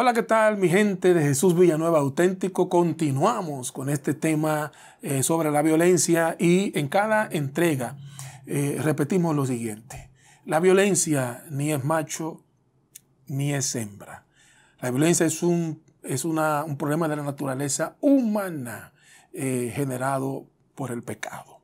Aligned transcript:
Hola, 0.00 0.12
¿qué 0.12 0.22
tal 0.22 0.58
mi 0.58 0.68
gente 0.68 1.12
de 1.12 1.22
Jesús 1.22 1.58
Villanueva 1.58 1.98
Auténtico? 1.98 2.68
Continuamos 2.68 3.72
con 3.72 3.88
este 3.88 4.14
tema 4.14 4.70
eh, 5.02 5.24
sobre 5.24 5.50
la 5.50 5.60
violencia 5.60 6.36
y 6.38 6.70
en 6.78 6.86
cada 6.86 7.26
entrega 7.28 7.96
eh, 8.46 8.78
repetimos 8.80 9.34
lo 9.34 9.44
siguiente. 9.44 10.12
La 10.44 10.60
violencia 10.60 11.42
ni 11.50 11.72
es 11.72 11.82
macho 11.82 12.44
ni 13.26 13.52
es 13.52 13.74
hembra. 13.74 14.24
La 14.80 14.92
violencia 14.92 15.26
es 15.26 15.42
un, 15.42 15.82
es 16.04 16.24
una, 16.24 16.62
un 16.62 16.76
problema 16.76 17.08
de 17.08 17.16
la 17.16 17.24
naturaleza 17.24 17.96
humana 18.00 18.92
eh, 19.32 19.72
generado 19.74 20.46
por 20.76 20.92
el 20.92 21.02
pecado. 21.02 21.58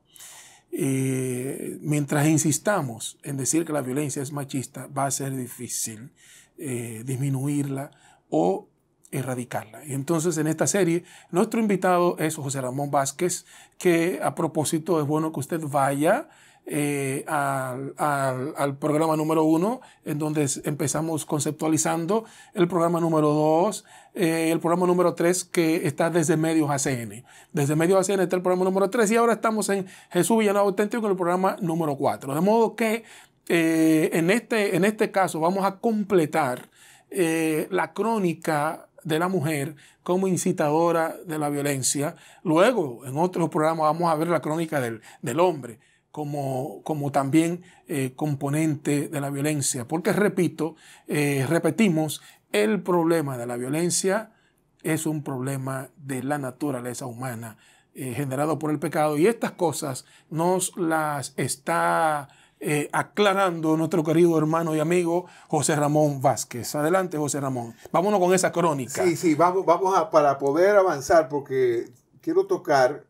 mientras 0.73 2.27
insistamos 2.27 3.17
en 3.23 3.37
decir 3.37 3.63
que 3.63 3.71
la 3.71 3.81
violencia 3.81 4.21
es 4.21 4.33
machista, 4.33 4.87
va 4.87 5.05
a 5.05 5.11
ser 5.11 5.33
difícil 5.33 6.11
disminuirla 6.57 7.91
o 8.29 8.67
erradicarla. 9.11 9.85
Y 9.85 9.93
entonces 9.93 10.37
en 10.37 10.47
esta 10.47 10.67
serie 10.67 11.03
nuestro 11.31 11.59
invitado 11.59 12.17
es 12.19 12.35
José 12.35 12.61
Ramón 12.61 12.91
Vázquez, 12.91 13.45
que 13.77 14.19
a 14.21 14.35
propósito 14.35 14.99
es 14.99 15.07
bueno 15.07 15.31
que 15.31 15.39
usted 15.39 15.61
vaya 15.61 16.27
eh, 16.67 17.23
al, 17.27 18.77
programa 18.79 19.15
número 19.15 19.43
uno, 19.43 19.81
en 20.03 20.17
donde 20.17 20.49
empezamos 20.63 21.25
conceptualizando, 21.25 22.25
el 22.53 22.67
programa 22.67 22.99
número 22.99 23.29
dos, 23.29 23.85
eh, 24.15 24.49
el 24.51 24.59
programa 24.59 24.87
número 24.87 25.13
tres, 25.13 25.43
que 25.43 25.85
está 25.87 26.09
desde 26.09 26.37
Medios 26.37 26.69
ACN. 26.71 27.23
Desde 27.53 27.75
Medios 27.75 28.09
ACN 28.09 28.21
está 28.21 28.35
el 28.35 28.41
programa 28.41 28.65
número 28.65 28.89
tres 28.89 29.11
y 29.11 29.15
ahora 29.15 29.33
estamos 29.33 29.69
en 29.69 29.85
Jesús 30.09 30.39
Villanueva 30.39 30.67
Auténtico 30.67 31.01
con 31.01 31.11
el 31.11 31.17
programa 31.17 31.55
número 31.61 31.95
cuatro. 31.95 32.33
De 32.33 32.41
modo 32.41 32.75
que 32.75 33.03
eh, 33.47 34.09
en, 34.13 34.31
este, 34.31 34.75
en 34.75 34.85
este 34.85 35.11
caso 35.11 35.39
vamos 35.39 35.65
a 35.65 35.77
completar 35.79 36.67
eh, 37.17 37.67
la 37.71 37.93
crónica 37.93 38.89
de 39.05 39.19
la 39.19 39.29
mujer 39.29 39.77
como 40.03 40.27
incitadora 40.27 41.15
de 41.25 41.39
la 41.39 41.47
violencia. 41.47 42.17
Luego, 42.43 43.05
en 43.05 43.17
otros 43.17 43.49
programas, 43.49 43.85
vamos 43.85 44.11
a 44.11 44.15
ver 44.15 44.27
la 44.27 44.41
crónica 44.41 44.81
del, 44.81 45.39
hombre 45.39 45.79
como, 46.11 46.81
como 46.83 47.13
también 47.13 47.63
eh, 47.87 48.11
componente 48.17 49.07
de 49.07 49.21
la 49.21 49.29
violencia. 49.29 49.87
Porque, 49.87 50.11
repito, 50.11 50.75
eh, 51.07 51.45
repetimos, 51.47 52.21
el 52.51 52.81
problema 52.81 53.37
de 53.37 53.47
la 53.47 53.55
violencia 53.55 54.33
es 54.83 55.05
un 55.05 55.23
problema 55.23 55.91
de 55.95 56.21
la 56.21 56.37
naturaleza 56.37 57.05
humana 57.05 57.57
generado 57.97 58.59
por 58.59 58.71
el 58.71 58.79
pecado 58.79 59.17
y 59.17 59.25
estas 59.25 59.51
cosas 59.51 60.03
nos 60.29 60.75
las 60.75 61.33
está 61.37 62.27
eh, 62.59 62.89
aclarando 62.93 63.77
nuestro 63.77 64.03
querido 64.03 64.37
hermano 64.37 64.75
y 64.75 64.79
amigo 64.79 65.25
José 65.47 65.75
Ramón 65.75 66.21
Vázquez. 66.21 66.73
Adelante, 66.75 67.17
José 67.17 67.39
Ramón. 67.39 67.75
Vámonos 67.91 68.19
con 68.19 68.33
esa 68.33 68.51
crónica. 68.51 69.03
Sí, 69.03 69.15
sí, 69.15 69.35
vamos, 69.35 69.65
vamos 69.65 69.97
a, 69.97 70.09
para 70.09 70.37
poder 70.37 70.75
avanzar, 70.75 71.29
porque 71.29 71.91
quiero 72.21 72.47
tocar 72.47 73.05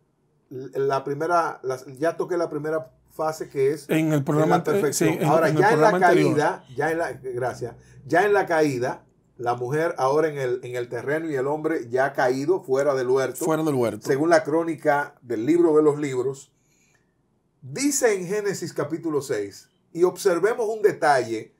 la 0.49 1.03
primera, 1.03 1.61
ya 1.97 2.17
toqué 2.17 2.37
la 2.37 2.49
primera 2.49 2.91
fase 3.09 3.49
que 3.49 3.71
es 3.71 3.89
en 3.89 4.11
el 4.11 4.23
programa 4.23 4.57
la 4.57 4.63
perfección. 4.63 5.23
ahora, 5.23 5.49
ya 5.49 5.71
en 5.71 5.81
la 5.81 5.99
caída, 5.99 6.65
ya 6.75 6.91
en 6.91 6.97
la, 6.97 7.13
gracias, 7.13 7.75
ya 8.05 8.25
en 8.25 8.33
la 8.33 8.45
caída, 8.45 9.05
la 9.37 9.55
mujer 9.55 9.95
ahora 9.97 10.27
en 10.27 10.37
el, 10.37 10.59
en 10.63 10.75
el 10.75 10.89
terreno 10.89 11.29
y 11.29 11.35
el 11.35 11.47
hombre 11.47 11.89
ya 11.89 12.05
ha 12.05 12.13
caído 12.13 12.61
fuera 12.61 12.93
del 12.93 13.09
huerto. 13.09 13.43
Fuera 13.43 13.63
del 13.63 13.75
huerto. 13.75 14.05
Según 14.05 14.29
la 14.29 14.43
crónica 14.43 15.15
del 15.21 15.45
libro 15.45 15.75
de 15.75 15.83
los 15.83 15.97
libros, 15.97 16.51
Dice 17.67 18.13
en 18.13 18.27
Génesis 18.27 18.73
capítulo 18.73 19.23
6, 19.23 19.69
y 19.91 20.03
observemos 20.03 20.69
un 20.69 20.83
detalle, 20.83 21.55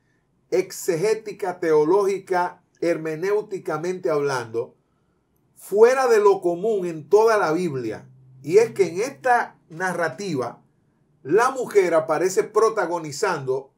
exegética, 0.52 1.60
teológica, 1.60 2.62
hermenéuticamente 2.80 4.12
hablando, 4.12 4.76
fuera 5.56 6.06
de 6.06 6.20
lo 6.20 6.42
común 6.42 6.86
en 6.86 7.10
toda 7.10 7.40
la 7.40 7.52
Biblia. 7.54 8.08
Y 8.44 8.60
es 8.60 8.70
que 8.74 8.90
en 8.90 9.02
esta 9.02 9.58
narrativa, 9.70 10.62
la 11.24 11.50
mujer 11.50 11.96
aparece 11.96 12.44
protagonizando 12.44 13.72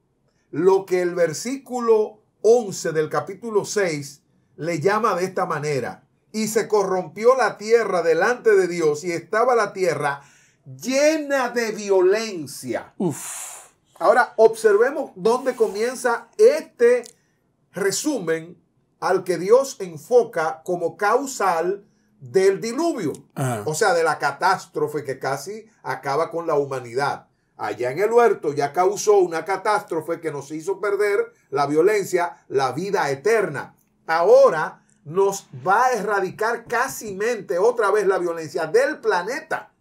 lo 0.52 0.86
que 0.86 1.02
el 1.02 1.16
versículo 1.16 2.20
11 2.42 2.92
del 2.92 3.08
capítulo 3.08 3.64
6 3.64 4.22
le 4.58 4.82
llama 4.82 5.16
de 5.16 5.24
esta 5.24 5.46
manera. 5.46 6.04
Y 6.34 6.50
se 6.50 6.68
corrompió 6.68 7.38
la 7.38 7.58
tierra 7.58 8.02
delante 8.02 8.54
de 8.54 8.68
Dios 8.68 9.06
y 9.06 9.14
estaba 9.14 9.56
la 9.56 9.72
tierra 9.72 10.24
llena 10.68 11.50
de 11.50 11.72
violencia. 11.72 12.94
Ahora 14.00 14.34
observemos 14.36 15.12
dónde 15.16 15.56
comienza 15.56 16.28
este 16.38 17.04
resumen 17.72 18.62
al 19.00 19.24
que 19.24 19.38
Dios 19.38 19.78
enfoca 19.80 20.62
como 20.64 20.98
causal 20.98 21.86
del 22.20 22.60
diluvio, 22.60 23.14
o 23.66 23.76
sea, 23.76 23.94
de 23.94 24.04
la 24.04 24.18
catástrofe 24.18 25.04
que 25.04 25.20
casi 25.20 25.66
acaba 25.84 26.30
con 26.32 26.48
la 26.48 26.56
humanidad. 26.56 27.28
Allá 27.56 27.92
en 27.92 28.00
el 28.00 28.12
huerto 28.12 28.54
ya 28.54 28.74
causó 28.74 29.18
una 29.18 29.46
catástrofe 29.46 30.20
que 30.20 30.32
nos 30.32 30.52
hizo 30.52 30.80
perder 30.80 31.32
la 31.50 31.66
violencia, 31.66 32.46
la 32.50 32.72
vida 32.72 33.10
eterna. 33.10 33.76
Ahora 34.06 34.84
nos 35.06 35.48
va 35.66 35.86
a 35.86 35.94
erradicar 35.94 36.66
casi 36.66 37.16
mente 37.16 37.58
otra 37.58 37.90
vez 37.92 38.06
la 38.06 38.20
violencia 38.20 38.68
del 38.68 39.00
planeta. 39.00 39.72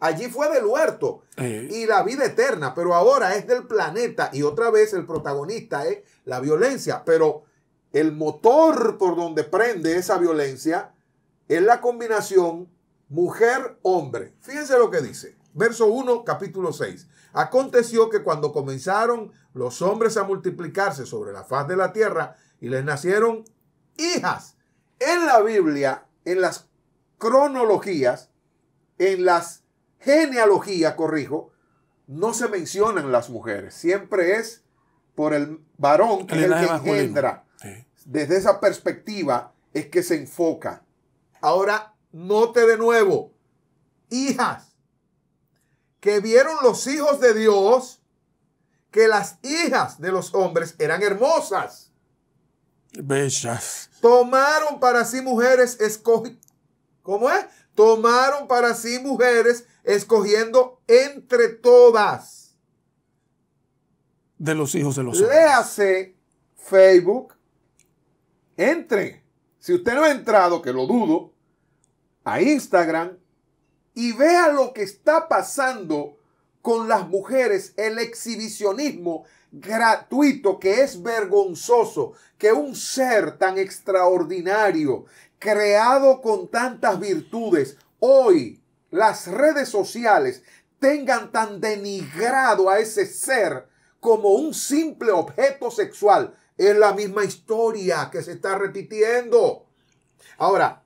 Allí 0.00 0.28
fue 0.28 0.48
del 0.52 0.64
huerto 0.64 1.22
y 1.36 1.86
la 1.86 2.04
vida 2.04 2.24
eterna, 2.24 2.72
pero 2.74 2.94
ahora 2.94 3.34
es 3.34 3.46
del 3.46 3.66
planeta 3.66 4.30
y 4.32 4.42
otra 4.42 4.70
vez 4.70 4.92
el 4.92 5.04
protagonista 5.04 5.86
es 5.86 6.04
la 6.24 6.38
violencia, 6.38 7.02
pero 7.04 7.42
el 7.92 8.12
motor 8.12 8.96
por 8.96 9.16
donde 9.16 9.42
prende 9.42 9.96
esa 9.96 10.18
violencia 10.18 10.92
es 11.48 11.62
la 11.62 11.80
combinación 11.80 12.68
mujer-hombre. 13.08 14.34
Fíjense 14.40 14.78
lo 14.78 14.90
que 14.90 15.00
dice. 15.00 15.36
Verso 15.54 15.86
1, 15.86 16.24
capítulo 16.24 16.72
6. 16.72 17.08
Aconteció 17.32 18.08
que 18.10 18.22
cuando 18.22 18.52
comenzaron 18.52 19.32
los 19.54 19.82
hombres 19.82 20.16
a 20.16 20.24
multiplicarse 20.24 21.06
sobre 21.06 21.32
la 21.32 21.42
faz 21.42 21.66
de 21.66 21.76
la 21.76 21.92
tierra 21.92 22.36
y 22.60 22.68
les 22.68 22.84
nacieron 22.84 23.44
hijas. 23.96 24.56
En 25.00 25.26
la 25.26 25.40
Biblia, 25.40 26.06
en 26.24 26.40
las 26.40 26.68
cronologías, 27.18 28.30
en 28.98 29.24
las 29.24 29.64
genealogía, 30.00 30.96
corrijo, 30.96 31.52
no 32.06 32.32
se 32.34 32.48
mencionan 32.48 33.12
las 33.12 33.30
mujeres. 33.30 33.74
Siempre 33.74 34.36
es 34.36 34.64
por 35.14 35.34
el 35.34 35.60
varón 35.76 36.26
que 36.26 36.36
es 36.38 36.44
el 36.44 36.54
que 36.54 36.66
engendra. 36.66 37.44
Desde 38.04 38.36
esa 38.36 38.60
perspectiva 38.60 39.52
es 39.74 39.86
que 39.86 40.02
se 40.02 40.16
enfoca. 40.16 40.82
Ahora, 41.40 41.94
note 42.12 42.66
de 42.66 42.78
nuevo, 42.78 43.32
hijas, 44.10 44.74
que 46.00 46.20
vieron 46.20 46.56
los 46.62 46.86
hijos 46.86 47.20
de 47.20 47.34
Dios, 47.34 48.00
que 48.90 49.08
las 49.08 49.38
hijas 49.42 50.00
de 50.00 50.10
los 50.10 50.34
hombres 50.34 50.74
eran 50.78 51.02
hermosas. 51.02 51.92
Bellas. 52.92 53.90
Tomaron 54.00 54.80
para 54.80 55.04
sí 55.04 55.20
mujeres 55.20 55.80
escogidas. 55.80 56.38
¿Cómo 57.02 57.30
es? 57.30 57.44
Tomaron 57.78 58.48
para 58.48 58.74
sí 58.74 58.98
mujeres 58.98 59.64
escogiendo 59.84 60.80
entre 60.88 61.48
todas. 61.48 62.56
De 64.36 64.56
los 64.56 64.74
hijos 64.74 64.96
de 64.96 65.04
los 65.04 65.20
hombres. 65.20 65.38
Léase 65.38 66.16
Facebook. 66.56 67.34
Entre. 68.56 69.22
Si 69.60 69.72
usted 69.72 69.94
no 69.94 70.02
ha 70.02 70.10
entrado, 70.10 70.60
que 70.60 70.72
lo 70.72 70.88
dudo, 70.88 71.32
a 72.24 72.42
Instagram 72.42 73.16
y 73.94 74.10
vea 74.10 74.48
lo 74.48 74.72
que 74.72 74.82
está 74.82 75.28
pasando 75.28 76.18
con 76.60 76.88
las 76.88 77.08
mujeres, 77.08 77.74
el 77.76 78.00
exhibicionismo 78.00 79.24
gratuito 79.52 80.58
que 80.58 80.82
es 80.82 81.02
vergonzoso, 81.02 82.12
que 82.36 82.52
un 82.52 82.74
ser 82.74 83.38
tan 83.38 83.58
extraordinario, 83.58 85.06
creado 85.38 86.20
con 86.20 86.48
tantas 86.48 86.98
virtudes, 87.00 87.76
hoy 87.98 88.60
las 88.90 89.26
redes 89.26 89.68
sociales 89.68 90.42
tengan 90.78 91.32
tan 91.32 91.60
denigrado 91.60 92.70
a 92.70 92.78
ese 92.78 93.06
ser 93.06 93.68
como 94.00 94.30
un 94.30 94.54
simple 94.54 95.10
objeto 95.10 95.70
sexual. 95.70 96.34
Es 96.56 96.76
la 96.76 96.92
misma 96.92 97.24
historia 97.24 98.08
que 98.10 98.22
se 98.22 98.32
está 98.32 98.56
repitiendo. 98.56 99.66
Ahora, 100.38 100.84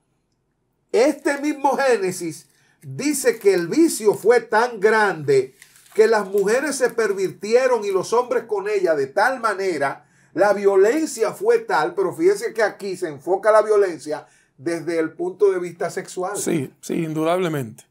este 0.91 1.39
mismo 1.39 1.77
Génesis 1.77 2.47
dice 2.81 3.39
que 3.39 3.53
el 3.53 3.67
vicio 3.67 4.13
fue 4.13 4.41
tan 4.41 4.79
grande 4.79 5.55
que 5.93 6.07
las 6.07 6.27
mujeres 6.27 6.75
se 6.75 6.89
pervirtieron 6.89 7.83
y 7.85 7.91
los 7.91 8.13
hombres 8.13 8.43
con 8.45 8.67
ella 8.67 8.95
de 8.95 9.07
tal 9.07 9.39
manera, 9.39 10.05
la 10.33 10.53
violencia 10.53 11.31
fue 11.31 11.59
tal, 11.59 11.93
pero 11.93 12.13
fíjense 12.13 12.53
que 12.53 12.63
aquí 12.63 12.97
se 12.97 13.07
enfoca 13.07 13.51
la 13.51 13.61
violencia 13.61 14.27
desde 14.57 14.97
el 14.99 15.11
punto 15.11 15.51
de 15.51 15.59
vista 15.59 15.89
sexual. 15.89 16.35
Sí, 16.37 16.73
sí, 16.81 16.95
indudablemente. 16.95 17.85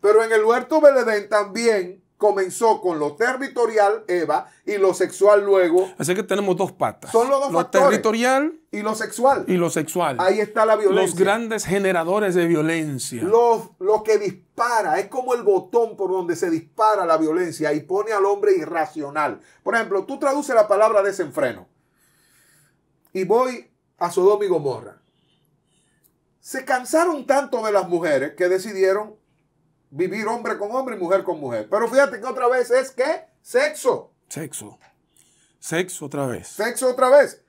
Pero 0.00 0.22
en 0.22 0.32
el 0.32 0.44
huerto 0.44 0.82
Beledén 0.82 1.28
también 1.30 2.03
comenzó 2.16 2.80
con 2.80 2.98
lo 2.98 3.16
territorial, 3.16 4.04
Eva, 4.08 4.48
y 4.64 4.78
lo 4.78 4.94
sexual 4.94 5.44
luego. 5.44 5.90
Así 5.98 6.14
que 6.14 6.22
tenemos 6.22 6.56
dos 6.56 6.72
patas. 6.72 7.10
Son 7.10 7.28
los 7.28 7.40
dos 7.40 7.52
lo 7.52 7.58
factores. 7.58 7.88
territorial 7.88 8.54
Y 8.70 8.82
lo 8.82 8.94
sexual. 8.94 9.44
y 9.46 9.56
lo 9.56 9.70
sexual. 9.70 10.16
Ahí 10.20 10.40
está 10.40 10.64
la 10.64 10.76
violencia. 10.76 11.06
Los 11.06 11.14
grandes 11.16 11.64
generadores 11.64 12.34
de 12.34 12.46
violencia. 12.46 13.22
Lo, 13.22 13.74
lo 13.78 14.02
que 14.02 14.18
dispara, 14.18 14.98
es 14.98 15.08
como 15.08 15.34
el 15.34 15.42
botón 15.42 15.96
por 15.96 16.10
donde 16.10 16.36
se 16.36 16.50
dispara 16.50 17.04
la 17.04 17.16
violencia 17.16 17.72
y 17.72 17.80
pone 17.80 18.12
al 18.12 18.24
hombre 18.24 18.56
irracional. 18.56 19.40
Por 19.62 19.74
ejemplo, 19.74 20.04
tú 20.04 20.18
traduces 20.18 20.54
la 20.54 20.68
palabra 20.68 21.02
desenfreno. 21.02 21.68
Y 23.12 23.24
voy 23.24 23.70
a 23.98 24.10
Sodoma 24.10 24.44
y 24.44 24.48
Gomorra. 24.48 25.00
Se 26.40 26.64
cansaron 26.64 27.26
tanto 27.26 27.64
de 27.64 27.72
las 27.72 27.88
mujeres 27.88 28.34
que 28.34 28.48
decidieron 28.48 29.16
vivir 29.90 30.26
hombre 30.26 30.58
con 30.58 30.70
hombre 30.72 30.96
y 30.96 30.98
mujer 30.98 31.22
con 31.24 31.40
mujer. 31.40 31.68
Pero 31.70 31.88
fíjate 31.88 32.20
que 32.20 32.26
otra 32.26 32.48
vez 32.48 32.70
es 32.70 32.90
que 32.90 33.24
sexo. 33.42 34.12
Sexo. 34.28 34.78
Sexo 35.58 36.06
otra 36.06 36.26
vez. 36.26 36.48
Sexo 36.48 36.90
otra 36.90 37.08
vez. 37.08 37.42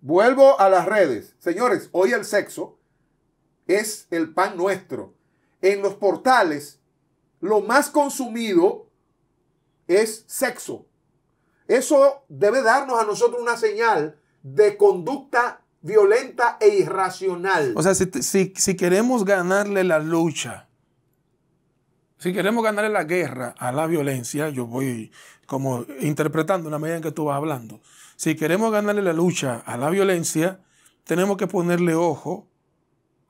Vuelvo 0.00 0.58
a 0.58 0.68
las 0.68 0.86
redes. 0.86 1.34
Señores, 1.38 1.88
hoy 1.92 2.12
el 2.12 2.24
sexo 2.24 2.78
es 3.66 4.06
el 4.10 4.32
pan 4.32 4.56
nuestro. 4.56 5.14
En 5.60 5.82
los 5.82 5.94
portales, 5.94 6.80
lo 7.40 7.60
más 7.60 7.90
consumido 7.90 8.88
es 9.86 10.24
sexo. 10.26 10.86
Eso 11.68 12.24
debe 12.28 12.62
darnos 12.62 13.00
a 13.00 13.04
nosotros 13.04 13.40
una 13.40 13.56
señal 13.56 14.18
de 14.42 14.76
conducta 14.76 15.62
violenta 15.80 16.56
e 16.60 16.68
irracional. 16.68 17.74
O 17.76 17.82
sea, 17.82 17.94
si, 17.94 18.06
si, 18.22 18.52
si 18.56 18.76
queremos 18.76 19.24
ganarle 19.24 19.84
la 19.84 19.98
lucha, 19.98 20.68
si 22.22 22.32
queremos 22.32 22.62
ganarle 22.62 22.90
la 22.90 23.04
guerra 23.04 23.54
a 23.58 23.72
la 23.72 23.86
violencia, 23.86 24.48
yo 24.48 24.66
voy 24.66 25.10
como 25.46 25.84
interpretando 26.00 26.68
en 26.68 26.72
la 26.72 26.78
medida 26.78 26.96
en 26.96 27.02
que 27.02 27.12
tú 27.12 27.24
vas 27.26 27.36
hablando. 27.36 27.80
Si 28.16 28.36
queremos 28.36 28.70
ganarle 28.72 29.02
la 29.02 29.12
lucha 29.12 29.62
a 29.66 29.76
la 29.76 29.90
violencia, 29.90 30.60
tenemos 31.04 31.36
que 31.36 31.46
ponerle 31.46 31.94
ojo 31.94 32.48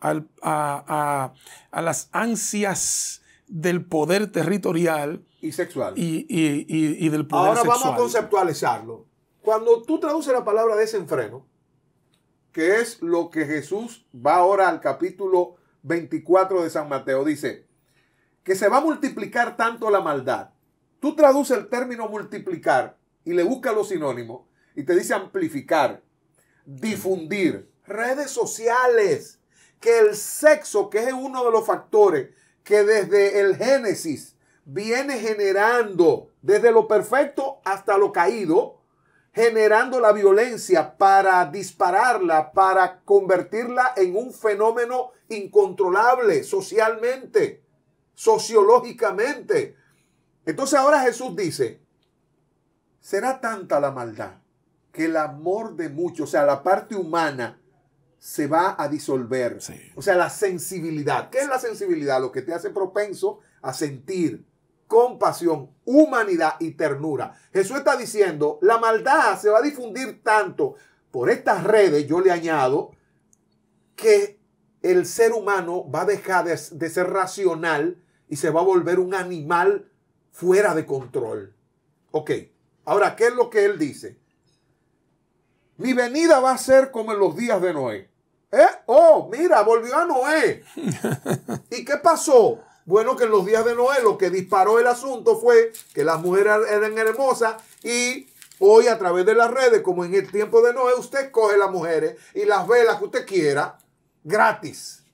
al- 0.01 0.29
a, 0.43 0.85
a- 0.87 1.33
a 1.71 1.83
las 1.83 2.09
ansias 2.13 3.23
del 3.49 3.85
poder 3.85 4.31
territorial 4.31 5.25
y 5.41 5.53
sexual. 5.53 5.95
y, 5.97 6.27
y- 6.29 6.67
y- 6.69 7.07
y 7.07 7.09
del 7.09 7.27
poder 7.27 7.49
Ahora 7.49 7.61
sexual. 7.63 7.79
vamos 7.83 7.95
a 7.95 7.97
conceptualizarlo. 7.99 9.07
Cuando 9.41 9.83
tú 9.83 9.99
traduces 9.99 10.33
la 10.33 10.45
palabra 10.45 10.77
desenfreno, 10.77 11.47
que 12.53 12.81
es 12.81 13.01
lo 13.03 13.31
que 13.31 13.47
Jesús 13.47 14.07
va 14.15 14.37
ahora 14.37 14.69
al 14.69 14.81
capítulo 14.81 15.57
24 15.83 16.63
de 16.63 16.71
San 16.71 16.89
Mateo, 16.89 17.25
dice 17.25 17.67
que 18.45 18.55
se 18.55 18.69
va 18.69 18.79
a 18.79 18.83
multiplicar 18.83 19.57
tanto 19.57 19.91
la 19.91 20.01
maldad. 20.01 20.51
Tú 21.01 21.15
traduces 21.17 21.57
el 21.57 21.69
término 21.69 22.09
multiplicar 22.09 22.97
y 23.25 23.33
le 23.33 23.43
buscas 23.43 23.75
los 23.75 23.89
sinónimos 23.89 24.43
y 24.75 24.85
te 24.85 24.95
dice 24.95 25.15
amplificar, 25.15 26.03
difundir, 26.65 27.71
redes 27.87 28.31
sociales, 28.31 29.41
que 29.81 29.99
el 29.99 30.15
sexo, 30.15 30.89
que 30.89 31.01
es 31.01 31.13
uno 31.13 31.45
de 31.45 31.51
los 31.51 31.67
factores 31.67 32.31
que 32.63 32.85
desde 32.85 33.41
el 33.41 33.57
Génesis 33.57 34.37
viene 34.65 35.19
generando, 35.19 36.29
desde 36.41 36.71
lo 36.71 36.87
perfecto 36.87 37.61
hasta 37.65 37.99
lo 37.99 38.13
caído, 38.13 38.81
generando 39.35 39.99
la 39.99 40.13
violencia 40.13 40.97
para 40.97 41.45
dispararla, 41.47 42.53
para 42.53 43.01
convertirla 43.01 43.93
en 43.97 44.15
un 44.15 44.33
fenómeno 44.33 45.11
incontrolable 45.29 46.45
socialmente, 46.45 47.62
sociológicamente. 48.15 49.77
Entonces 50.45 50.79
ahora 50.79 51.01
Jesús 51.01 51.35
dice, 51.37 51.81
será 53.01 53.41
tanta 53.41 53.81
la 53.81 53.91
maldad 53.91 54.43
que 54.93 55.07
el 55.07 55.17
amor 55.17 55.75
de 55.75 55.89
muchos, 55.89 56.29
o 56.29 56.31
sea, 56.31 56.45
la 56.45 56.63
parte 56.63 56.95
humana, 56.95 57.59
se 58.19 58.47
va 58.47 58.77
a 58.79 58.89
disolver. 58.89 59.61
Sí. 59.61 59.75
O 59.97 60.03
sea, 60.03 60.15
la 60.15 60.31
sensibilidad. 60.31 61.31
¿Qué 61.31 61.41
es 61.41 61.49
la 61.49 61.59
sensibilidad? 61.59 62.21
Lo 62.21 62.31
que 62.31 62.43
te 62.43 62.55
hace 62.55 62.71
propenso 62.71 63.41
a 63.63 63.73
sentir 63.73 64.47
compasión, 64.87 65.71
humanidad 65.87 66.57
y 66.61 66.73
ternura. 66.73 67.35
Jesús 67.53 67.79
está 67.79 67.97
diciendo, 67.97 68.59
la 68.61 68.79
maldad 68.79 69.41
se 69.41 69.49
va 69.49 69.59
a 69.59 69.63
difundir 69.63 70.23
tanto 70.23 70.75
por 71.11 71.31
estas 71.31 71.65
redes, 71.65 72.07
yo 72.07 72.21
le 72.21 72.31
añado, 72.31 72.91
que 73.97 74.39
el 74.83 75.07
ser 75.07 75.33
humano 75.33 75.89
va 75.91 76.03
a 76.03 76.07
dejar 76.07 76.45
de, 76.45 76.59
de 76.71 76.91
ser 76.91 77.11
racional 77.11 78.03
y 78.29 78.37
se 78.37 78.51
va 78.51 78.61
a 78.61 78.65
volver 78.65 78.99
un 78.99 79.15
animal 79.15 79.91
fuera 80.33 80.75
de 80.75 80.87
control. 80.87 81.55
Ok, 82.11 82.31
ahora, 82.85 83.17
¿qué 83.17 83.27
es 83.27 83.35
lo 83.35 83.51
que 83.51 83.65
él 83.65 83.79
dice? 83.79 84.19
Mi 85.77 85.93
venida 85.93 86.41
va 86.41 86.53
a 86.53 86.59
ser 86.59 86.91
como 86.91 87.13
en 87.13 87.19
los 87.19 87.37
días 87.37 87.61
de 87.61 87.73
Noé. 87.73 88.11
¿Eh? 88.51 88.67
Oh, 88.87 89.29
mira, 89.33 89.63
volvió 89.63 89.97
a 89.97 90.05
Noé. 90.05 90.63
¿Y 91.71 91.85
qué 91.85 91.97
pasó? 92.03 92.61
Bueno, 92.85 93.17
que 93.17 93.25
en 93.25 93.31
los 93.31 93.47
días 93.47 93.65
de 93.65 93.75
Noé 93.75 94.03
lo 94.03 94.19
que 94.19 94.31
disparó 94.31 94.79
el 94.79 94.87
asunto 94.87 95.39
fue 95.39 95.73
que 95.95 96.05
las 96.05 96.21
mujeres 96.21 96.55
eran 96.69 96.99
hermosas 96.99 97.57
y 97.83 98.29
hoy 98.59 98.89
a 98.89 98.99
través 98.99 99.25
de 99.25 99.35
las 99.35 99.51
redes, 99.51 99.81
como 99.83 100.05
en 100.05 100.15
el 100.15 100.31
tiempo 100.31 100.61
de 100.63 100.75
Noé, 100.75 100.95
usted 100.95 101.31
coge 101.31 101.57
las 101.57 101.71
mujeres 101.71 102.17
y 102.35 102.45
las 102.45 102.67
ve 102.67 102.85
las 102.85 102.99
que 102.99 103.05
usted 103.05 103.27
quiera 103.27 103.79
gratis. 104.25 105.05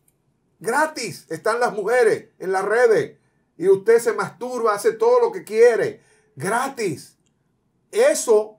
Gratis 0.60 1.26
están 1.31 1.60
las 1.60 1.72
mujeres 1.72 2.26
en 2.38 2.52
las 2.52 2.64
redes 2.64 3.16
y 3.56 3.69
usted 3.69 3.99
se 3.99 4.12
masturba, 4.12 4.75
hace 4.75 4.93
todo 4.93 5.20
lo 5.20 5.32
que 5.32 5.44
quiere. 5.44 6.00
Gratis. 6.37 7.16
Eso 7.90 8.58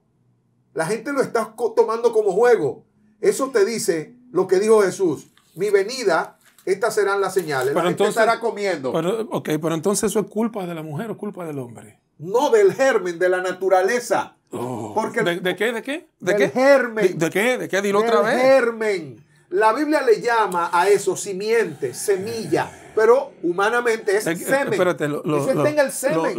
la 0.74 0.86
gente 0.86 1.12
lo 1.12 1.22
está 1.22 1.54
tomando 1.75 2.12
como 2.13 2.31
juego. 2.31 2.84
Eso 3.22 3.50
te 3.50 3.66
dice 3.66 4.13
lo 4.31 4.48
que 4.48 4.60
dijo 4.60 4.81
Jesús. 4.81 5.28
Mi 5.56 5.69
venida, 5.69 6.38
estas 6.66 6.96
serán 6.96 7.19
las 7.22 7.34
señales. 7.34 7.68
la 7.68 7.74
Pero 7.74 7.88
gente 7.90 8.04
entonces- 8.04 8.22
estará 8.22 8.40
comiendo. 8.40 8.94
Pero, 8.94 9.22
ok, 9.31 9.50
pero 9.62 9.74
entonces 9.74 10.10
eso 10.10 10.19
es 10.22 10.28
culpa 10.28 10.66
de 10.66 10.74
la 10.75 10.84
mujer 10.84 11.12
o 11.12 11.18
culpa 11.18 11.46
del 11.46 11.60
hombre. 11.60 12.00
no 12.18 12.50
del 12.50 12.74
germen, 12.74 13.18
de 13.18 13.30
la 13.30 13.42
naturaleza. 13.42 14.36
Oh, 14.51 14.92
Porque- 14.94 15.22
¿De, 15.24 15.40
de 15.40 15.56
qué? 15.56 15.72
¿De 15.72 15.81
qué? 15.81 16.10
¿De 16.19 16.34
del 16.34 16.38
qué? 16.38 16.50
germen. 16.50 17.18
¿De, 17.18 17.25
de 17.25 17.31
qué? 17.31 17.57
¿De 17.57 17.68
qué? 17.69 17.81
Dilo 17.81 18.01
del 18.01 18.10
otra 18.10 18.22
vez. 18.22 18.42
germen. 18.42 19.25
La 19.50 19.74
Biblia 19.74 20.01
le 20.04 20.22
llama 20.22 20.69
a 20.72 20.88
eso 20.90 21.16
simiente, 21.16 21.94
semilla, 21.94 22.69
pero 22.96 23.31
humanamente 23.42 24.18
es 24.18 24.24
semen. 24.24 24.74
Espérate, 24.74 25.07
lo, 25.07 25.24
lo- 25.24 25.38
el 25.66 25.92
semen. 25.92 26.34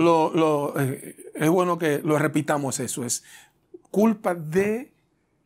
eh, 0.78 1.16
es 1.34 1.48
bueno 1.48 1.76
que 1.78 1.98
lo 2.04 2.18
repitamos 2.18 2.78
eso. 2.80 3.04
Es 3.04 3.24
culpa 3.90 4.34
de 4.34 4.92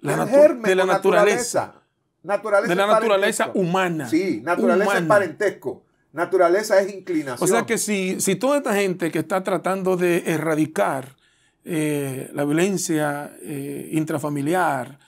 la, 0.00 0.16
natu- 0.18 0.28
germen 0.30 0.62
de 0.62 0.75
la 0.75 0.85
naturaleza. 0.85 1.75
Naturaleza 2.23 2.68
De 2.71 2.75
la 2.76 2.85
es 2.85 2.90
naturaleza 2.90 3.50
humana. 3.54 4.09
Sí, 4.09 4.40
naturaleza 4.42 4.85
es 4.92 4.99
Humana. 4.99 5.09
parentesco. 5.09 5.85
Naturaleza 6.12 6.80
es 6.80 6.92
inclinación. 6.94 7.49
O 7.49 7.52
sea 7.52 7.66
que 7.66 7.76
si, 7.76 8.21
si 8.21 8.37
toda 8.37 8.59
esta 8.59 8.75
gente 8.75 9.11
que 9.11 9.18
está 9.18 9.42
tratando 9.42 9.97
de 9.97 10.23
erradicar 10.26 11.16
eh, 11.64 12.30
la 12.33 12.44
violencia 12.44 13.33
eh, 13.42 13.88
intrafamiliar, 13.92 14.99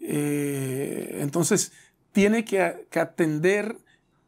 eh, 0.00 1.18
entonces 1.20 1.72
tiene 2.16 2.44
que, 2.44 2.86
que 2.90 2.98
atender 2.98 3.76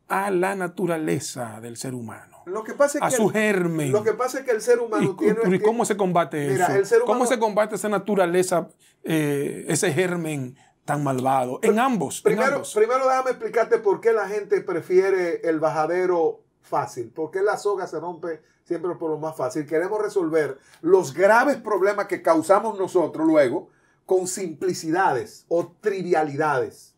a 0.09 0.30
la 0.30 0.54
naturaleza 0.54 1.59
del 1.61 1.76
ser 1.76 1.95
humano, 1.95 2.42
lo 2.47 2.62
que 2.64 2.75
pasa 2.75 2.99
es 2.99 3.04
a 3.04 3.09
que 3.09 3.16
su 3.16 3.28
el- 3.28 3.33
germen. 3.33 3.92
Lo 3.92 4.02
que 4.02 4.12
pasa 4.12 4.38
es 4.40 4.45
que 4.45 4.50
el 4.52 4.61
ser 4.61 4.78
¿Y, 4.78 4.85
humano 4.85 5.16
cu- 5.16 5.25
tiene, 5.25 5.57
y 5.57 5.61
cómo 5.61 5.85
se 5.85 5.97
combate 5.97 6.49
Mira, 6.50 6.76
eso? 6.78 6.97
¿Cómo 7.07 7.25
se 7.26 7.38
combate 7.38 7.75
esa 7.76 7.88
naturaleza, 7.88 8.68
eh, 9.04 9.64
ese 9.68 9.92
germen 9.92 10.57
tan 10.85 11.02
malvado? 11.02 11.61
En 11.62 11.78
ambos. 11.78 12.18
en 12.18 12.23
Primero, 12.25 12.52
ambos. 12.57 12.75
primero 12.75 13.09
déjame 13.09 13.30
explicarte 13.30 13.78
por 13.78 14.00
qué 14.00 14.12
la 14.12 14.28
gente 14.28 14.61
prefiere 14.62 15.40
el 15.49 15.61
bajadero 15.61 16.40
fácil. 16.62 17.09
¿Por 17.11 17.30
qué 17.30 17.40
la 17.42 17.57
soga 17.59 17.87
se 17.87 17.99
rompe 18.00 18.40
siempre 18.64 18.95
por 18.97 19.11
lo 19.11 19.18
más 19.18 19.37
fácil? 19.37 19.66
Queremos 19.66 20.00
resolver 20.02 20.59
los 20.83 21.12
graves 21.14 21.57
problemas 21.57 22.07
que 22.07 22.21
causamos 22.23 22.78
nosotros 22.78 23.26
luego 23.26 23.68
con 24.07 24.26
simplicidades 24.26 25.45
o 25.49 25.73
trivialidades. 25.80 26.95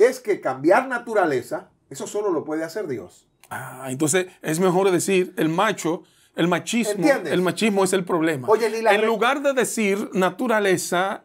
Es 0.00 0.18
que 0.18 0.40
cambiar 0.40 0.88
naturaleza, 0.88 1.70
eso 1.90 2.06
solo 2.06 2.30
lo 2.30 2.44
puede 2.44 2.64
hacer 2.64 2.86
Dios. 2.86 3.28
Ah, 3.50 3.88
entonces 3.90 4.28
es 4.40 4.58
mejor 4.58 4.90
decir 4.90 5.34
el 5.36 5.50
macho, 5.50 6.04
el 6.36 6.48
machismo, 6.48 6.94
¿Entiendes? 6.94 7.32
el 7.32 7.42
machismo 7.42 7.84
es 7.84 7.92
el 7.92 8.04
problema. 8.04 8.48
Oye, 8.48 8.66
en 8.66 9.06
lugar 9.06 9.42
de 9.42 9.52
decir 9.52 10.08
naturaleza, 10.14 11.24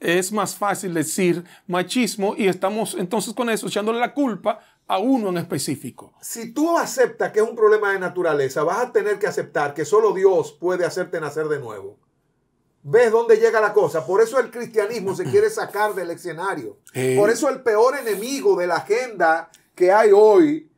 es 0.00 0.32
más 0.32 0.56
fácil 0.56 0.94
decir 0.94 1.44
machismo 1.68 2.34
y 2.36 2.48
estamos 2.48 2.96
entonces 2.98 3.34
con 3.34 3.50
eso 3.50 3.68
echándole 3.68 4.00
la 4.00 4.14
culpa 4.14 4.60
a 4.88 4.98
uno 4.98 5.28
en 5.28 5.36
específico. 5.36 6.12
Si 6.20 6.52
tú 6.52 6.76
aceptas 6.76 7.30
que 7.30 7.40
es 7.40 7.48
un 7.48 7.54
problema 7.54 7.92
de 7.92 8.00
naturaleza, 8.00 8.64
vas 8.64 8.78
a 8.78 8.92
tener 8.92 9.18
que 9.18 9.26
aceptar 9.26 9.74
que 9.74 9.84
solo 9.84 10.12
Dios 10.12 10.52
puede 10.58 10.84
hacerte 10.84 11.20
nacer 11.20 11.46
de 11.46 11.60
nuevo. 11.60 11.98
¿Ves 12.82 13.10
dónde 13.10 13.36
llega 13.36 13.60
la 13.60 13.72
cosa? 13.72 14.06
Por 14.06 14.22
eso 14.22 14.38
el 14.38 14.50
cristianismo 14.50 15.14
se 15.14 15.24
quiere 15.24 15.50
sacar 15.50 15.94
del 15.94 16.10
escenario. 16.10 16.78
Eh. 16.94 17.16
Por 17.18 17.28
eso 17.28 17.48
el 17.48 17.62
peor 17.62 17.96
enemigo 17.98 18.56
de 18.56 18.66
la 18.66 18.76
agenda 18.76 19.50
que 19.74 19.92
hay 19.92 20.10
hoy 20.12 20.70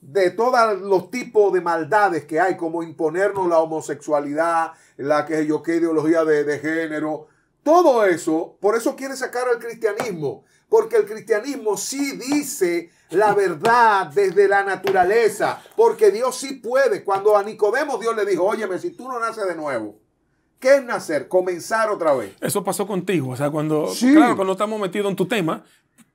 de 0.00 0.30
todos 0.30 0.80
los 0.80 1.10
tipos 1.10 1.52
de 1.52 1.60
maldades 1.60 2.24
que 2.24 2.40
hay, 2.40 2.56
como 2.56 2.82
imponernos 2.82 3.46
la 3.46 3.58
homosexualidad, 3.58 4.72
la 4.96 5.26
que 5.26 5.46
yo 5.46 5.62
qué 5.62 5.76
ideología 5.76 6.24
de, 6.24 6.44
de 6.44 6.58
género, 6.58 7.26
todo 7.62 8.04
eso, 8.04 8.56
por 8.60 8.74
eso 8.76 8.96
quiere 8.96 9.16
sacar 9.16 9.46
al 9.48 9.58
cristianismo, 9.58 10.44
porque 10.68 10.96
el 10.96 11.06
cristianismo 11.06 11.76
sí 11.76 12.16
dice 12.16 12.90
la 13.10 13.34
verdad 13.34 14.08
desde 14.08 14.48
la 14.48 14.64
naturaleza, 14.64 15.62
porque 15.76 16.10
Dios 16.10 16.36
sí 16.36 16.54
puede. 16.54 17.04
Cuando 17.04 17.36
a 17.36 17.42
Nicodemo 17.42 17.96
Dios 17.98 18.14
le 18.14 18.26
dijo, 18.26 18.44
óyeme, 18.44 18.78
si 18.78 18.90
tú 18.90 19.08
no 19.08 19.18
naces 19.18 19.46
de 19.46 19.54
nuevo, 19.56 19.98
¿qué 20.60 20.76
es 20.76 20.84
nacer? 20.84 21.26
Comenzar 21.28 21.90
otra 21.90 22.12
vez. 22.14 22.34
Eso 22.40 22.62
pasó 22.62 22.86
contigo, 22.86 23.30
o 23.30 23.36
sea, 23.36 23.50
cuando, 23.50 23.88
Sí. 23.88 24.12
claro, 24.14 24.36
cuando 24.36 24.52
estamos 24.52 24.78
metidos 24.78 25.08
en 25.08 25.16
tu 25.16 25.26
tema, 25.26 25.64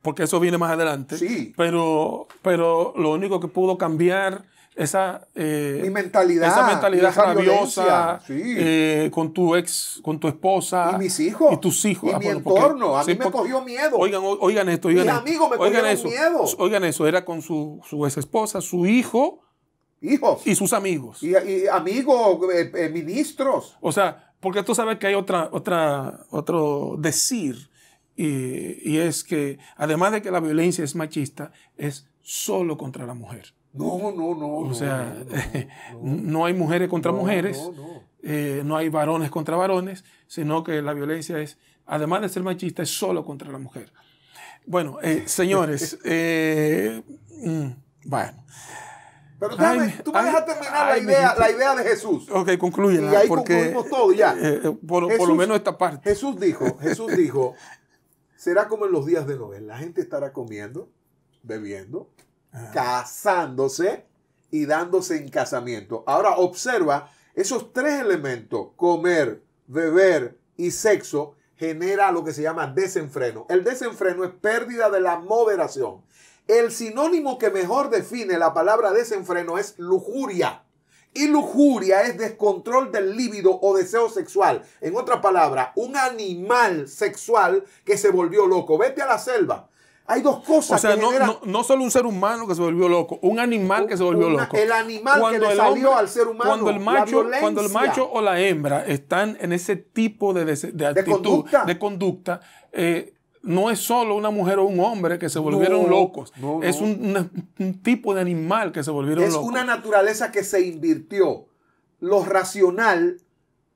porque 0.03 0.23
eso 0.23 0.39
viene 0.39 0.57
más 0.57 0.71
adelante, 0.71 1.17
Sí. 1.17 1.53
pero, 1.57 2.27
pero 2.41 2.93
lo 2.97 3.11
único 3.11 3.39
que 3.39 3.47
pudo 3.47 3.77
cambiar 3.77 4.43
esa, 4.75 5.27
eh, 5.35 5.79
Mi 5.83 5.89
mentalidad, 5.89 6.47
esa 6.49 6.65
mentalidad 6.67 7.11
esa 7.11 7.25
rabiosa 7.33 8.21
sí. 8.25 8.33
eh, 8.57 9.09
con 9.13 9.31
tu 9.33 9.55
ex, 9.55 9.99
con 10.03 10.19
tu 10.19 10.27
esposa 10.27 10.93
Y 10.95 10.97
mis 10.99 11.19
hijos. 11.19 11.53
y 11.53 11.57
tus 11.57 11.85
hijos. 11.85 12.09
Y 12.09 12.13
Ah, 12.13 12.19
mi 12.19 12.25
bueno, 12.25 12.41
porque- 12.43 12.59
entorno. 12.59 12.97
A 12.97 13.03
sí, 13.03 13.11
mí 13.11 13.17
me 13.19 13.23
porque- 13.25 13.37
cogió 13.37 13.61
miedo. 13.63 13.97
Oigan, 13.97 14.21
oigan 14.23 14.69
esto, 14.69 14.87
oigan 14.87 15.05
Mis 15.05 15.13
amigos 15.15 15.49
me 15.51 15.57
oigan 15.57 15.85
eso, 15.85 16.07
miedo. 16.07 16.43
Oigan 16.57 16.83
eso, 16.85 17.07
era 17.07 17.23
con 17.23 17.41
su, 17.41 17.79
su 17.87 18.05
ex 18.05 18.17
esposa, 18.17 18.61
su 18.61 18.85
hijo 18.85 19.41
Hijos. 20.01 20.41
y 20.45 20.55
sus 20.55 20.73
amigos. 20.73 21.21
Y, 21.23 21.29
y 21.37 21.67
amigos, 21.67 22.39
eh, 22.53 22.71
eh, 22.75 22.89
ministros. 22.89 23.77
O 23.79 23.91
sea, 23.91 24.33
porque 24.39 24.63
tú 24.63 24.73
sabes 24.75 24.97
que 24.97 25.07
hay 25.07 25.13
otra, 25.13 25.49
otra, 25.51 26.25
otro 26.31 26.95
decir, 26.97 27.69
y, 28.15 28.91
y 28.91 28.97
es 28.97 29.23
que 29.23 29.57
además 29.77 30.11
de 30.11 30.21
que 30.21 30.31
la 30.31 30.39
violencia 30.39 30.83
es 30.83 30.95
machista, 30.95 31.51
es 31.77 32.07
solo 32.21 32.77
contra 32.77 33.05
la 33.05 33.13
mujer. 33.13 33.53
No, 33.73 34.11
no, 34.11 34.35
no. 34.35 34.47
O 34.69 34.73
sea, 34.73 35.15
no, 35.93 36.01
no, 36.01 36.21
no, 36.21 36.45
hay 36.45 36.53
mujeres 36.53 36.89
contra 36.89 37.11
mujeres, 37.11 37.57
no, 37.57 37.71
no. 37.71 38.03
eh, 38.21 38.61
no 38.63 38.77
hay 38.77 38.89
varones 38.89 39.29
contra 39.31 39.55
varones, 39.57 40.03
sino 40.27 40.63
que 40.63 40.81
la 40.81 40.93
violencia 40.93 41.39
es, 41.39 41.57
además 41.85 42.21
de 42.21 42.29
ser 42.29 42.43
machista, 42.43 42.83
es 42.83 42.89
solo 42.95 43.25
contra 43.25 43.51
la 43.51 43.57
mujer. 43.57 43.91
Bueno, 44.65 44.99
eh, 45.01 45.23
señores, 45.27 45.97
eh, 46.05 47.01
mm, 47.43 47.67
bueno, 48.05 48.45
Pero 49.39 49.55
Ay, 49.57 49.79
déjame, 49.79 49.91
tú 50.03 50.11
me 50.13 50.19
ay, 50.19 50.25
dejas 50.25 50.45
terminar 50.45 50.73
ay, 50.73 51.03
la, 51.03 51.11
idea, 51.11 51.35
la 51.37 51.51
idea 51.51 51.75
de 51.75 51.83
Jesús. 51.83 52.29
ok, 52.31 52.57
concluye. 52.57 53.01
Y 53.01 53.15
ahí 53.15 53.27
porque, 53.27 53.53
concluimos 53.55 53.89
todo 53.89 54.11
ya. 54.13 54.35
eh, 54.39 54.61
por, 54.87 55.17
por 55.17 55.27
lo 55.27 55.35
menos 55.35 55.57
esta 55.57 55.77
parte. 55.77 56.09
Jesús 56.09 56.39
dijo, 56.39 56.77
Jesús 56.81 57.15
dijo, 57.17 57.55
será 58.37 58.67
como 58.67 58.85
en 58.85 58.91
los 58.91 59.05
días 59.05 59.25
de 59.27 59.35
Noé. 59.35 59.61
La 59.61 59.77
gente 59.79 59.99
estará 59.99 60.31
comiendo, 60.31 60.89
bebiendo, 61.41 62.09
casándose 62.73 64.05
y 64.51 64.65
dándose 64.65 65.17
en 65.17 65.29
casamiento. 65.29 66.03
Ahora 66.05 66.37
observa, 66.37 67.11
esos 67.33 67.73
tres 67.73 68.01
elementos, 68.01 68.69
comer, 68.75 69.43
beber 69.67 70.37
y 70.55 70.71
sexo, 70.71 71.35
genera 71.55 72.11
lo 72.11 72.23
que 72.23 72.33
se 72.33 72.43
llama 72.43 72.67
desenfreno. 72.67 73.45
El 73.49 73.63
desenfreno 73.63 74.23
es 74.23 74.31
pérdida 74.31 74.89
de 74.89 75.01
la 75.01 75.17
moderación. 75.17 76.03
El 76.47 76.71
sinónimo 76.71 77.37
que 77.37 77.49
mejor 77.49 77.89
define 77.89 78.37
la 78.37 78.53
palabra 78.53 78.91
desenfreno 78.91 79.57
es 79.57 79.79
lujuria. 79.79 80.63
Y 81.13 81.27
lujuria 81.27 82.01
es 82.01 82.17
descontrol 82.17 82.91
del 82.91 83.15
líbido 83.15 83.59
o 83.61 83.77
deseo 83.77 84.09
sexual. 84.09 84.63
En 84.81 84.95
otra 84.95 85.21
palabra, 85.21 85.71
un 85.75 85.95
animal 85.95 86.87
sexual 86.87 87.63
que 87.85 87.97
se 87.97 88.09
volvió 88.09 88.47
loco. 88.47 88.77
Vete 88.77 89.01
a 89.01 89.07
la 89.07 89.19
selva. 89.19 89.69
Hay 90.05 90.21
dos 90.21 90.37
O 90.37 90.43
cosas 90.43 90.81
sea, 90.81 90.95
que 90.95 91.01
no, 91.01 91.11
generan- 91.11 91.27
no, 91.27 91.39
no 91.45 91.63
solo 91.63 91.83
un 91.83 91.89
ser 91.91 92.05
humano 92.05 92.45
que 92.45 92.55
se 92.55 92.61
volvió 92.61 92.89
loco, 92.89 93.19
un 93.21 93.39
animal 93.39 93.87
que 93.87 93.95
se 93.95 94.03
volvió 94.03 94.27
Una- 94.27 94.43
loco. 94.43 94.57
el 94.57 94.71
animal 94.71 95.21
que 95.31 95.39
le 95.39 95.55
salió 95.55 95.95
al 95.95 96.09
ser 96.09 96.27
humano, 96.27 96.49
Cuando 96.49 96.69
el, 96.71 96.79
macho, 96.81 97.05
violencia. 97.21 97.39
cuando 97.41 97.61
el 97.61 97.69
macho 97.71 98.11
o 98.11 98.21
la 98.21 98.39
hembra 98.41 98.85
están 98.85 99.37
en 99.39 99.53
ese 99.53 99.77
tipo 99.77 100.33
de, 100.33 100.43
de- 100.45 100.71
de 100.73 100.85
actitud, 100.87 101.11
conducta. 101.13 101.63
de 101.65 101.79
conducta, 101.79 102.41
eh, 102.73 103.13
no 103.43 103.69
es 103.69 103.79
solo 103.79 104.15
una 104.15 104.29
mujer 104.29 104.59
o 104.59 104.65
un 104.65 104.79
hombre 104.81 105.19
que 105.19 105.29
se 105.29 105.39
volvieron 105.39 105.83
No, 105.83 105.87
locos. 105.89 106.33
no, 106.37 106.61
Es 106.63 106.81
no. 106.81 106.87
un, 107.59 107.81
tipo 107.81 108.13
de 108.13 108.21
animal 108.21 108.71
que 108.73 108.83
se 108.83 108.91
volvieron 108.91 109.23
Es 109.23 109.33
locos. 109.33 109.47
una 109.47 109.63
naturaleza 109.63 110.31
que 110.31 110.43
se 110.43 110.61
invirtió. 110.65 111.45
Lo 112.01 112.23
racional 112.25 113.17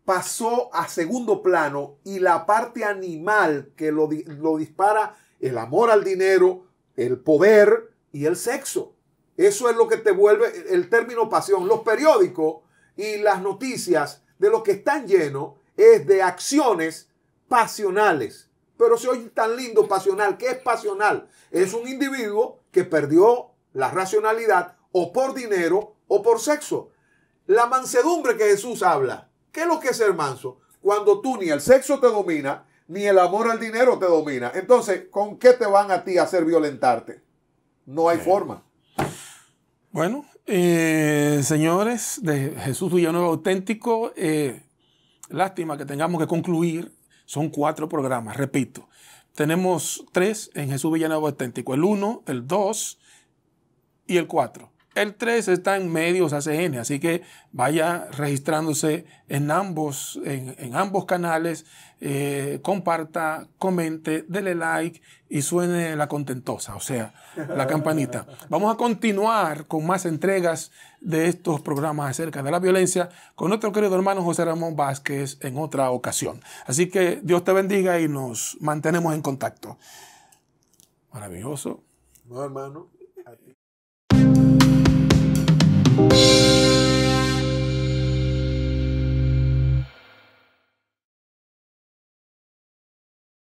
pasó 0.05 0.74
a 0.74 0.88
segundo 0.88 1.41
plano 1.41 1.96
y 2.05 2.19
la 2.19 2.46
parte 2.46 2.86
animal 2.86 3.69
que 3.75 3.91
lo, 3.91 4.10
lo 4.25 4.57
dispara 4.57 5.15
el 5.39 5.58
amor 5.58 5.91
al 5.91 6.03
dinero, 6.03 6.65
el 6.96 7.20
poder 7.20 7.91
y 8.12 8.25
el 8.25 8.36
sexo. 8.36 8.94
Eso 9.36 9.70
es 9.70 9.75
lo 9.75 9.88
que 9.88 9.98
te 9.98 10.12
vuelve 10.12 10.51
el 10.70 10.89
término 10.89 11.29
pasión. 11.29 11.67
Los 11.67 11.82
periódicos 11.82 12.63
y 12.96 13.17
las 13.17 13.41
noticias 13.41 14.24
de 14.39 14.50
lo 14.50 14.63
que 14.63 14.72
están 14.72 15.08
llenos 15.08 15.53
es 15.75 16.08
de 16.08 16.24
acciones 16.24 17.10
pasionales. 17.48 18.50
Pero 18.77 18.98
se 18.98 19.10
oye 19.10 19.29
tan 19.29 19.56
lindo 19.56 19.88
pasional. 19.88 20.38
¿Qué 20.38 20.48
es 20.48 20.58
pasional? 20.58 21.29
Es 21.51 21.74
un 21.74 21.88
individuo 21.88 22.60
que 22.72 22.84
perdió 22.84 23.51
la 23.74 23.91
racionalidad 23.91 24.75
o 24.91 25.13
por 25.13 25.34
dinero 25.34 25.96
o 26.08 26.22
por 26.24 26.39
sexo. 26.39 26.89
La 27.46 27.67
mansedumbre 27.67 28.38
que 28.38 28.46
Jesús 28.46 28.84
habla. 28.84 29.29
¿Qué 29.51 29.62
es 29.62 29.67
lo 29.67 29.79
que 29.79 29.89
es 29.89 29.98
ser 29.98 30.13
manso? 30.13 30.60
Cuando 30.82 31.22
tú 31.22 31.38
ni 31.38 31.50
el 31.50 31.62
sexo 31.62 32.00
te 32.00 32.08
domina, 32.08 32.67
ni 32.88 33.03
el 33.03 33.20
amor 33.20 33.50
al 33.50 33.60
dinero 33.60 34.00
te 34.00 34.06
domina. 34.06 34.51
Entonces, 34.56 35.06
¿con 35.12 35.38
qué 35.38 35.53
te 35.53 35.65
van 35.65 35.91
a 35.91 36.03
ti 36.03 36.17
a 36.17 36.24
hacer 36.24 36.46
violentarte? 36.46 37.22
No 37.86 38.10
hay 38.10 38.17
forma. 38.17 38.63
Bueno, 39.91 40.25
eh, 40.46 41.41
señores 41.44 42.20
de 42.22 42.51
Jesús 42.51 42.94
Villanueva 42.94 43.27
Auténtico, 43.27 44.12
eh, 44.15 44.63
lástima 45.29 45.77
que 45.77 45.86
tengamos 45.86 46.22
que 46.22 46.27
concluir. 46.27 46.91
Son 47.25 47.50
cuatro 47.50 47.89
programas, 47.89 48.38
repito. 48.38 48.88
Tenemos 49.36 50.06
tres 50.13 50.50
en 50.53 50.70
Jesús 50.70 50.94
Villanueva 50.94 51.27
Auténtico: 51.27 51.74
el 51.74 51.84
1, 51.84 52.24
el 52.27 52.48
2 52.48 53.00
y 54.08 54.17
el 54.17 54.27
4. 54.27 54.72
El 54.98 55.13
3 55.13 55.48
está 55.50 55.77
en 55.77 55.94
medios 55.94 56.34
ACN, 56.34 56.80
así 56.80 57.00
que 57.00 57.22
vaya 57.51 58.08
registrándose 58.18 59.06
en 59.27 59.51
ambos, 59.51 60.20
en, 60.25 60.56
en 60.58 60.75
ambos 60.75 61.06
canales, 61.06 61.68
eh, 62.01 62.60
comparta, 62.63 63.48
comente, 63.60 64.25
dele 64.27 64.56
like 64.56 65.00
y 65.30 65.44
suene 65.44 65.96
la 65.96 66.08
contentosa, 66.08 66.75
o 66.75 66.80
sea, 66.80 67.13
la 67.36 67.68
campanita. 67.68 68.25
Vamos 68.50 68.74
a 68.74 68.77
continuar 68.77 69.68
con 69.68 69.86
más 69.86 70.08
entregas 70.08 70.72
de 71.00 71.27
estos 71.27 71.62
programas 71.62 72.10
acerca 72.10 72.42
de 72.42 72.50
la 72.50 72.60
violencia 72.60 73.10
con 73.36 73.50
nuestro 73.50 73.72
querido 73.72 73.96
hermano 73.96 74.24
José 74.24 74.46
Ramón 74.46 74.75
Vázquez 74.75 75.38
en 75.42 75.60
otra 75.60 75.92
ocasión. 75.92 76.42
Así 76.66 76.89
que 76.89 77.20
Dios 77.22 77.44
te 77.44 77.54
bendiga 77.54 78.00
y 78.00 78.08
nos 78.08 78.58
mantenemos 78.62 79.13
en 79.13 79.22
contacto. 79.22 79.77
Maravilloso. 81.12 81.84
No, 82.25 82.44
hermano. 82.44 82.97
Thank 85.98 86.13
you. 86.13 86.47